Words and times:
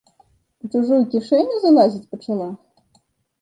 У 0.63 0.69
чужую 0.75 0.97
кішэню 1.11 1.59
залазіць 1.67 2.09
пачала. 2.17 2.49